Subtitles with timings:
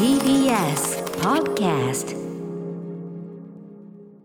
[0.00, 2.16] TBS Podcast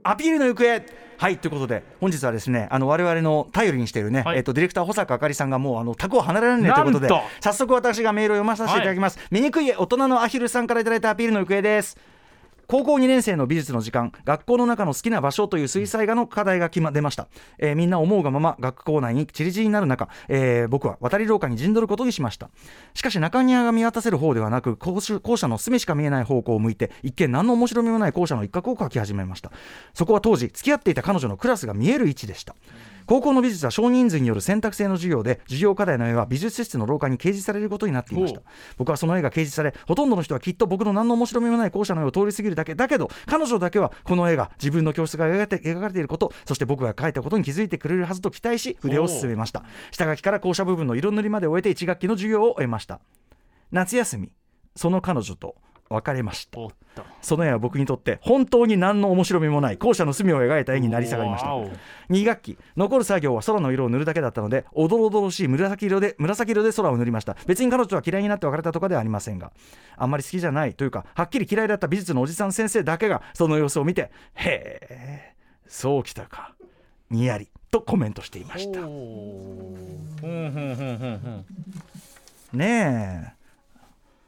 [0.04, 0.82] アピールの行方。
[1.18, 4.38] はいということで本日はですねあの我々の頼りにしているね、はい。
[4.38, 7.26] えっとディレクター保坂あかりさんがもうあの宅を離れられないということでなんと。
[7.42, 11.98] 早速私がメールを読まさせていただきます、醜い大人のアヒルさんからいただいたアピールの行方です
[12.68, 17.28] 高校2年生の美術の時間学校の中の好きな場所という水彩画の課題が決ま出ました、
[17.60, 22.50] えーみんな思うがまま学校内に散り散りになる中、えー僕は渡り廊下に陣取ることにしました。
[22.94, 29.52] しかし中庭が見渡せる方ではなく校舎校舎の隅しか見えない方向を向いて一見何の面白みもない校舎の一角を描き始めました。
[29.94, 32.56] そこは当時付き合っていた彼女のクラスが見える位置でした。
[33.06, 38.40] 高校の美術は少人数による選択制の授業で授業課題の絵は美術室の廊下に掲示されることになっていました。
[38.40, 38.46] ほ
[38.80, 42.76] 僕はその絵が掲示されほとんどの人はきっと僕の何の面白みもない校舎の絵を通り過ぎるだけ。
[42.76, 49.64] だけど彼女だけはこの絵が自分の教室が描かれて描かれていることそして僕が描いたことに気づいてくれるはずと期待し筆を進めました。
[49.92, 53.00] 下書きから校舎部分の色塗りまで終えて1学期の授業を終えました。
[53.72, 54.32] 夏休み
[54.76, 55.56] その彼女と
[55.90, 56.60] 別れました。
[57.22, 61.50] その絵は僕にとって本当に何の面白みもない校舎の隅を描いた絵になり下がりました。
[61.50, 61.70] わお。
[62.10, 67.36] 2学期残る作業は空の色を塗るだけだったのでおどろおどろしい紫色で紫色で空を塗りました。
[67.46, 69.52] 別に彼女は嫌いになって別れたとかではありませんが
[69.98, 75.34] あんまり好きじゃないというかはっきり嫌いだった美術のおじさん先生だけがその様子を見てへえ
[75.68, 76.54] そうきたか
[77.10, 78.80] にやりとコメントしていました。
[82.54, 83.35] ねえ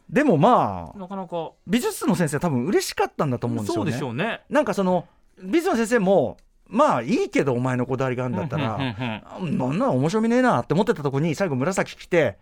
[0.09, 1.51] でもまあなかなか。
[1.65, 4.41] 美術の先生は多分嬉しかったんだと思うんですそうよねでしょうね。
[4.49, 5.05] なんかその
[5.41, 12.37] 美術の先生もまあいいけどお前のこだわりがあるんだったら、なん面白みねえなって思ってたとこに最後紫来て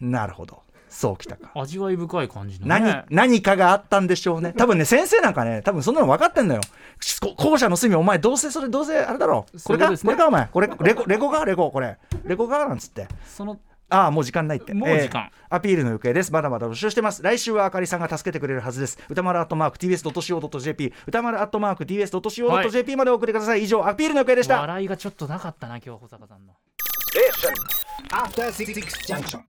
[0.00, 0.62] なるほど。
[0.88, 2.80] そうきたか、味わい深い感じのね。
[2.80, 4.54] 何何かがあったんでしょうね。
[4.56, 6.60] 多分ね先生なんかね多分そんなの分かってんだよ。
[7.20, 9.46] こ校舎の隅お前どうせそれどうせあれだろ。
[9.64, 10.46] これか、これかお前。
[10.46, 11.98] これレコレコかレコこれ。
[12.24, 13.08] レコかなんつって。
[13.26, 13.58] その
[13.88, 14.74] ああもう時間ないって。
[14.74, 15.30] もう時間。
[15.48, 16.32] アピールの行方です。
[16.32, 17.22] まだまだ募集してます。
[17.22, 18.98] 来週はあかりさんが助けてくれるはずです。
[19.08, 23.62] 歌丸アットマーク TBS.CO.JP 歌丸アットマーク TBS.CO.JP までお送りください。
[23.62, 24.60] 以上アピールの行方でした。
[24.60, 26.54] 笑いがちょっとなかったな今日保坂さんの。
[28.52, 28.74] Six
[29.06, 29.40] Junction.